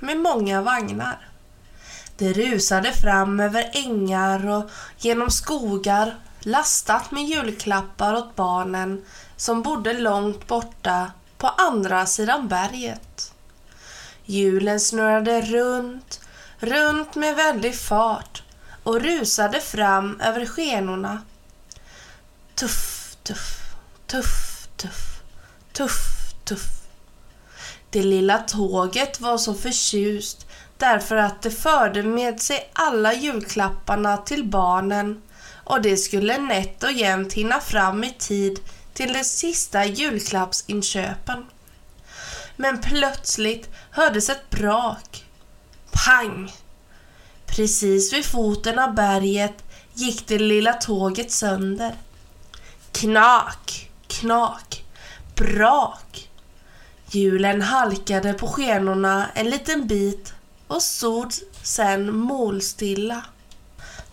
[0.00, 1.28] med många vagnar.
[2.16, 9.04] Det rusade fram över ängar och genom skogar lastat med julklappar åt barnen
[9.36, 13.32] som bodde långt borta på andra sidan berget.
[14.24, 16.20] Hjulen snurrade runt,
[16.58, 18.42] runt med väldig fart
[18.82, 21.22] och rusade fram över skenorna.
[22.54, 23.74] Tuff, tuff,
[24.06, 25.22] tuff, tuff,
[25.72, 26.79] tuff, tuff.
[27.90, 34.44] Det lilla tåget var så förtjust därför att det förde med sig alla julklapparna till
[34.44, 35.22] barnen
[35.64, 38.60] och det skulle nätt och jämnt hinna fram i tid
[38.94, 41.46] till de sista julklappsinköpen.
[42.56, 45.24] Men plötsligt hördes ett brak.
[45.92, 46.52] Pang!
[47.46, 51.94] Precis vid foten av berget gick det lilla tåget sönder.
[52.92, 54.84] Knak, knak,
[55.34, 56.29] brak.
[57.12, 60.34] Hjulen halkade på skenorna en liten bit
[60.66, 63.24] och stod sen målstilla.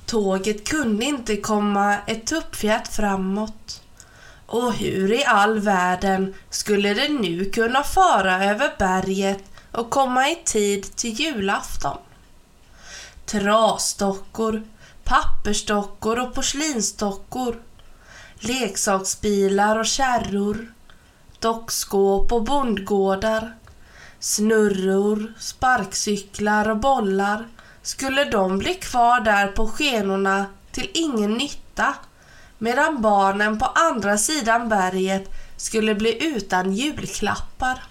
[0.05, 3.81] Tåget kunde inte komma ett tuppfjät framåt.
[4.45, 10.41] Och hur i all världen skulle det nu kunna fara över berget och komma i
[10.45, 11.97] tid till julafton?
[13.25, 14.63] Trasdockor,
[15.03, 17.61] pappersdockor och porslinsdockor,
[18.39, 20.73] leksaksbilar och kärror,
[21.39, 23.55] dockskåp och bondgårdar,
[24.19, 27.47] snurror, sparkcyklar och bollar
[27.81, 31.95] skulle de bli kvar där på skenorna till ingen nytta
[32.57, 37.83] medan barnen på andra sidan berget skulle bli utan julklappar.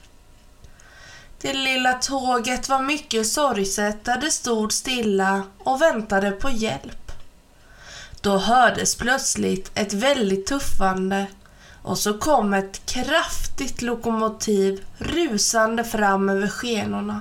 [1.41, 7.13] Det lilla tåget var mycket sorgset där det stod stilla och väntade på hjälp.
[8.21, 11.27] Då hördes plötsligt ett väldigt tuffande
[11.87, 17.21] och så kom ett kraftigt lokomotiv rusande fram över skenorna.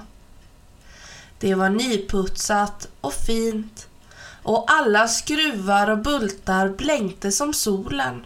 [1.39, 3.87] Det var nyputsat och fint
[4.43, 8.25] och alla skruvar och bultar blänkte som solen.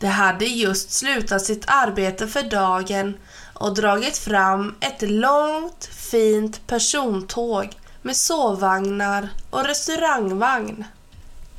[0.00, 3.14] Det hade just slutat sitt arbete för dagen
[3.54, 10.84] och dragit fram ett långt fint persontåg med sovvagnar och restaurangvagn.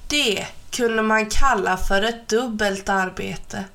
[0.08, 3.66] Det kunde man kalla för ett dubbelt arbete.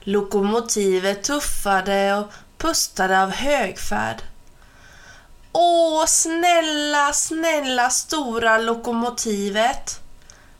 [0.00, 4.22] Lokomotivet tuffade och pustade av högfärd.
[5.52, 10.00] Åh, snälla, snälla stora lokomotivet!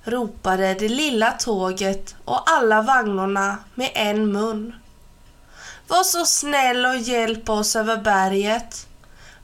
[0.05, 4.75] ropade det lilla tåget och alla vagnarna med en mun.
[5.89, 8.87] Var så snäll och hjälp oss över berget.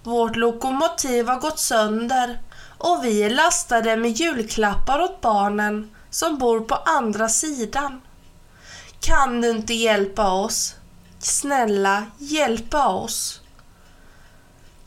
[0.03, 2.39] Vårt lokomotiv har gått sönder
[2.79, 8.01] och vi är lastade med julklappar åt barnen som bor på andra sidan.
[9.01, 10.75] Kan du inte hjälpa oss?
[11.19, 13.41] Snälla, hjälpa oss.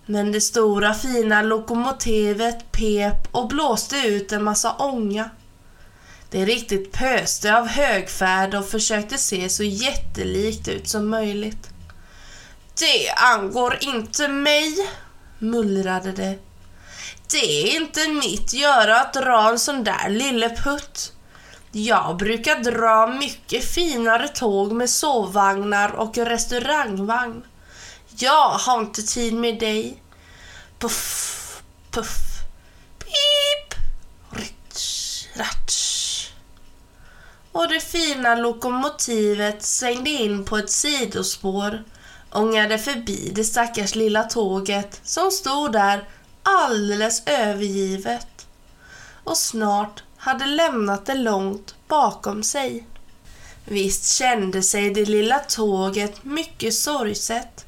[0.06, 5.30] Men det stora fina lokomotivet pep och blåste ut en massa ånga.
[6.30, 11.70] Det riktigt pöste av högfärd och försökte se så jättelikt ut som möjligt.
[12.80, 14.90] Det angår inte mig,
[15.40, 16.40] mullrade det.
[17.32, 21.15] Det är inte mitt göra att dra en sån där lille putt.
[21.78, 27.44] Jag brukar dra mycket finare tåg med sovvagnar och restaurangvagn.
[28.18, 30.04] Jag har inte tid med dig.
[30.80, 32.18] Puff, puff,
[33.00, 33.80] pip,
[34.30, 36.30] ritsch, ratsch.
[37.52, 41.84] Och det fina lokomotivet svängde in på ett sidospår,
[42.32, 46.10] ångade förbi det stackars lilla tåget som stod där
[46.44, 48.48] alldeles övergivet.
[49.24, 52.86] Och snart hade lämnat det långt bakom sig.
[53.66, 57.66] Visst kände sig det lilla tåget mycket sorgset,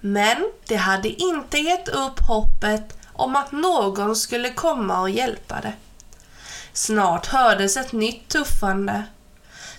[0.00, 0.36] men
[0.66, 5.72] det hade inte gett upp hoppet om att någon skulle komma och hjälpa det.
[6.72, 9.04] Snart hördes ett nytt tuffande.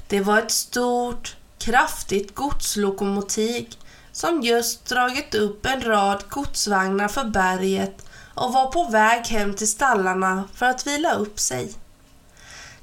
[0.07, 3.75] Det var ett stort, kraftigt godslokomotiv
[4.11, 9.71] som just dragit upp en rad godsvagnar för berget och var på väg hem till
[9.71, 11.73] stallarna för att vila upp sig.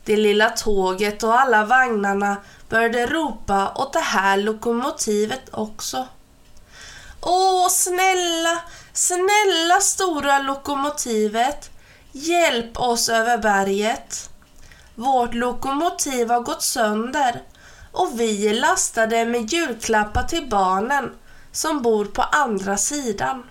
[0.09, 2.37] Det lilla tåget och alla vagnarna
[2.69, 6.07] började ropa åt det här lokomotivet också.
[7.21, 8.61] Åh, snälla,
[8.93, 11.71] Snälla stora lokomotivet,
[12.13, 14.31] hjälp oss över berget.
[14.95, 17.43] Vårt lokomotiv har gått sönder
[17.93, 21.11] och vi är lastade med julklappar till barnen
[21.53, 23.43] som bor på andra sidan.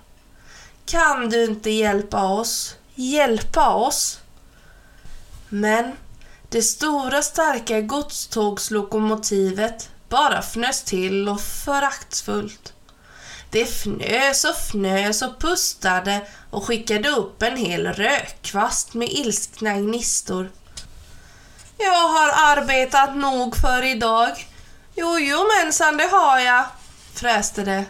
[0.86, 2.75] Kan du inte hjälpa oss?
[2.95, 4.19] Hjälpa oss?
[5.50, 5.92] Men
[6.49, 12.73] det stora starka godstågslokomotivet bara fnös till och föraktfullt.
[13.49, 20.51] Det fnös och fnös och pustade och skickade upp en hel rökkvast med ilskna gnistor.
[21.77, 24.47] Jag har arbetat nog för idag.
[24.95, 26.65] Jo, jo mensan, det har jag,
[27.13, 27.85] fräste det.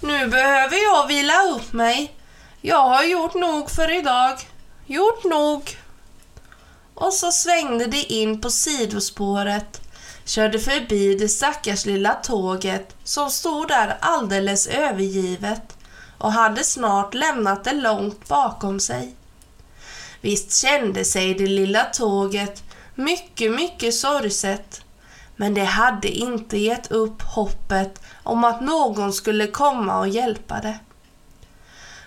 [0.00, 2.14] Nu behöver jag vila upp mig.
[2.60, 4.38] Jag har gjort nog för idag.
[4.86, 5.79] Gjort nog.
[7.00, 9.80] Och så svängde det in på sidospåret,
[10.24, 15.76] körde förbi det stackars lilla tåget som stod där alldeles övergivet
[16.18, 19.14] och hade snart lämnat det långt bakom sig.
[20.20, 22.62] Visst kände sig det lilla tåget
[22.94, 24.80] mycket, mycket sorgset,
[25.36, 30.78] men det hade inte gett upp hoppet om att någon skulle komma och hjälpa det.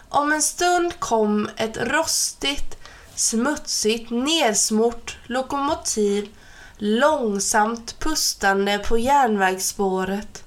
[0.10, 2.78] Om en stund kom ett rostigt,
[3.16, 6.30] smutsigt, nedsmort lokomotiv
[6.78, 10.44] långsamt pustande på järnvägsspåret.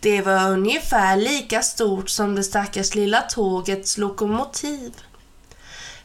[0.00, 4.92] Det var ungefär lika stort som det stackars lilla tågets lokomotiv.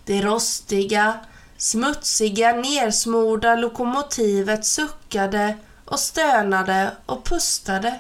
[0.06, 1.20] Det rostiga,
[1.58, 8.00] smutsiga, nersmorda lokomotivet suckade och stönade och pustade.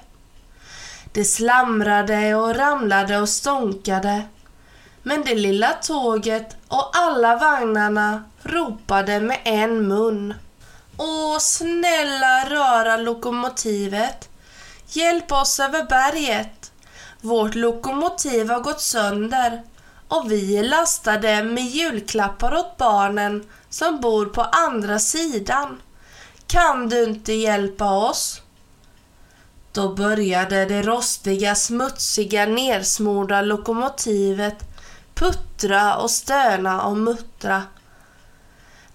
[1.13, 4.23] Det slamrade och ramlade och stånkade
[5.07, 10.33] men det lilla tåget och alla vagnarna ropade med en mun.
[10.97, 14.29] Åh, snälla röra lokomotivet.
[14.87, 16.71] Hjälp oss över berget.
[17.21, 19.63] Vårt lokomotiv har gått sönder
[20.07, 25.81] och vi är lastade med julklappar åt barnen som bor på andra sidan.
[26.47, 28.41] Kan du inte hjälpa oss?
[29.71, 34.63] Då började det rostiga, smutsiga, nersmorda lokomotivet
[35.17, 37.63] puttra och stöna och muttra.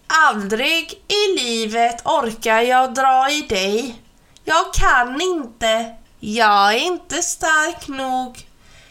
[0.07, 4.03] Aldrig i livet orkar jag dra i dig.
[4.45, 5.95] Jag kan inte.
[6.21, 8.49] Jag är inte stark nog.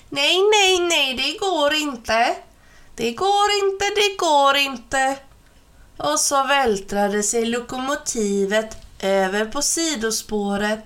[0.10, 2.36] Nej, nej, nej, det går inte.
[2.96, 5.18] Det går inte, det går inte.
[5.98, 10.86] Och så vältrade sig lokomotivet över på sidospåret,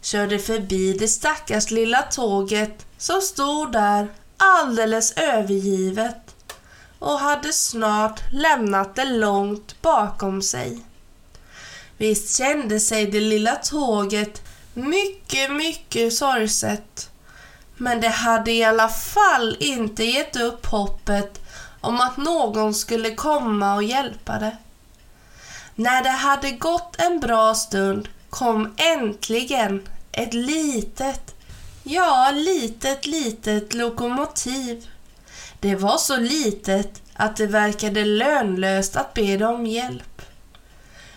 [0.00, 6.34] körde förbi det stackars lilla tåget som stod där alldeles övergivet
[6.98, 10.80] och hade snart lämnat det långt bakom sig.
[11.96, 14.42] Visst kände sig det lilla tåget
[14.74, 17.10] mycket, mycket sorgset.
[17.76, 21.40] Men det hade i alla fall inte gett upp hoppet
[21.80, 24.56] om att någon skulle komma och hjälpa det.
[25.74, 31.34] När det hade gått en bra stund kom äntligen ett litet,
[31.88, 34.88] Ja, litet, litet lokomotiv.
[35.60, 40.22] Det var så litet att det verkade lönlöst att be dem om hjälp.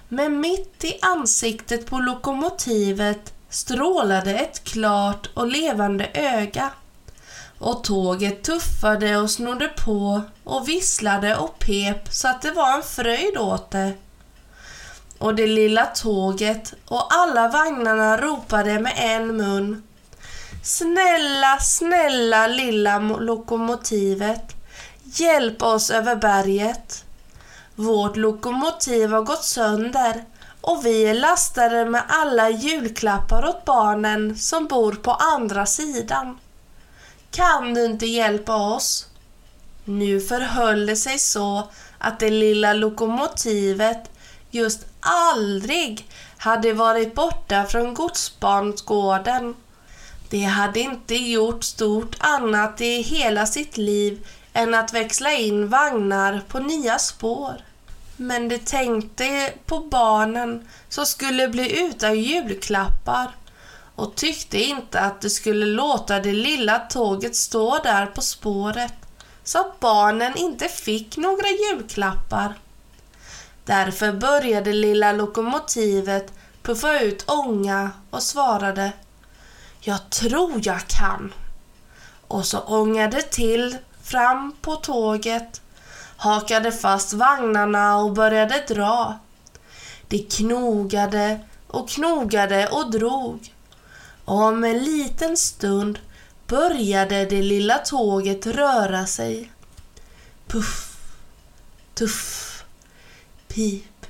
[0.07, 6.69] Men mitt i ansiktet på lokomotivet strålade ett klart och levande öga.
[7.60, 12.83] Och tåget tuffade och snodde på och visslade och pep så att det var en
[12.83, 13.94] fröjd åt det.
[15.18, 19.83] Och det lilla tåget och alla vagnarna ropade med en mun
[20.63, 24.56] Snälla, snälla lilla lokomotivet.
[25.04, 27.06] Hjälp oss över berget.
[27.75, 30.23] Vårt lokomotiv har gått sönder
[30.61, 36.39] och vi är lastade med alla julklappar åt barnen som bor på andra sidan.
[37.31, 39.07] Kan du inte hjälpa oss?
[39.85, 44.11] Nu förhöll det sig så att det lilla lokomotivet
[44.51, 49.56] just aldrig hade varit borta från godsbarnsgården
[50.30, 56.42] det hade inte gjort stort annat i hela sitt liv än att växla in vagnar
[56.48, 57.54] på nya spår.
[58.18, 63.31] Men det tänkte på barnen som skulle bli utan julklappar
[63.95, 68.94] och tyckte inte att det skulle låta det lilla tåget stå där på spåret
[69.44, 72.54] så att barnen inte fick några julklappar.
[73.66, 78.92] Därför började lilla lokomotivet puffa ut ånga och svarade
[79.81, 81.33] jag tror jag kan.
[82.28, 85.62] Och så ångade till fram på tåget,
[86.18, 89.19] hakade fast vagnarna och började dra.
[90.07, 93.54] Det knogade och knogade och drog.
[94.26, 96.00] Och om en liten stund
[96.48, 99.52] började det lilla tåget röra sig.
[100.48, 100.98] Puff,
[101.94, 102.64] tuff,
[103.48, 104.06] pip,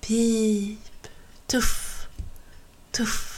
[0.00, 1.08] pip,
[1.46, 2.06] tuff,
[2.90, 3.31] tuff.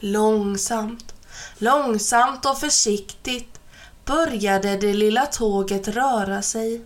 [0.00, 1.14] Långsamt,
[1.58, 3.60] långsamt och försiktigt
[4.04, 6.84] började det lilla tåget röra sig.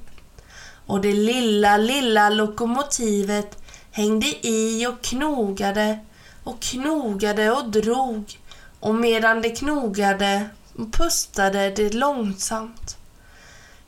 [0.87, 5.99] Och det lilla, lilla lokomotivet hängde i och knogade
[6.45, 8.39] och knogade och drog
[8.81, 10.49] och medan det knogade
[10.93, 12.97] pustade det långsamt.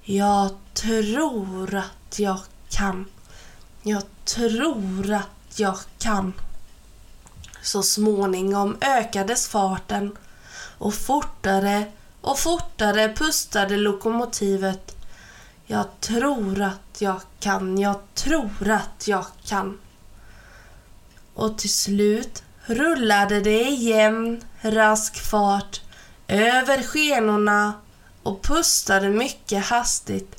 [0.02, 3.04] Jag tror att jag kan.
[3.82, 6.32] Jag tror att jag kan.
[7.62, 10.16] Så småningom ökades farten
[10.78, 11.84] och fortare
[12.20, 14.96] och fortare pustade lokomotivet.
[15.66, 19.78] Jag tror att jag kan, jag tror att jag kan.
[21.34, 25.80] Och till slut rullade det i jämn, rask fart
[26.28, 27.72] över skenorna
[28.22, 30.36] och pustade mycket hastigt.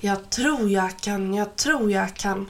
[0.00, 2.48] Jag tror jag kan, jag tror jag kan.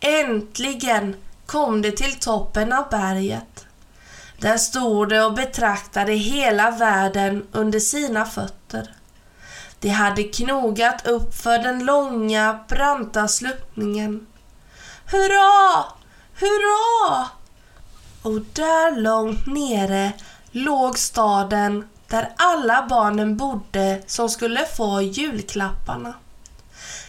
[0.00, 1.16] Äntligen
[1.48, 3.66] kom de till toppen av berget.
[4.38, 8.94] Där stod de och betraktade hela världen under sina fötter.
[9.80, 14.26] De hade knogat upp för den långa, branta sluttningen.
[15.06, 15.84] Hurra!
[16.34, 17.28] Hurra!
[18.22, 20.12] Och där långt nere
[20.50, 26.14] låg staden där alla barnen bodde som skulle få julklapparna.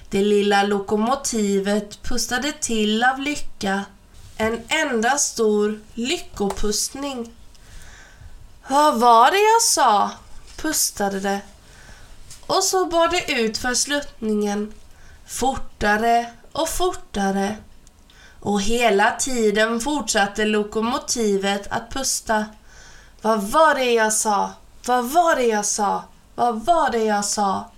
[0.09, 3.85] Det lilla lokomotivet pustade till av lycka.
[4.41, 7.31] En enda stor lyckopustning.
[8.67, 10.11] Vad var det jag sa?
[10.57, 11.41] pustade det.
[12.45, 14.73] Och så bar det ut för sluttningen.
[15.27, 17.55] Fortare och fortare.
[18.39, 22.45] Och hela tiden fortsatte lokomotivet att pusta.
[23.21, 24.51] Vad var det jag sa?
[24.85, 26.03] Vad var det jag sa?
[26.35, 27.71] Vad var det jag sa?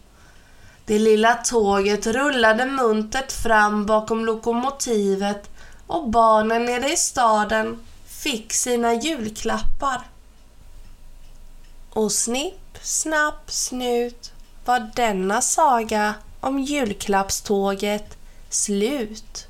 [0.86, 5.51] Det lilla tåget rullade muntert fram bakom lokomotivet
[5.92, 10.02] och barnen nere i staden fick sina julklappar.
[11.90, 14.32] Och snipp, snapp, snut
[14.66, 18.18] var denna saga om julklappståget
[18.50, 19.48] slut.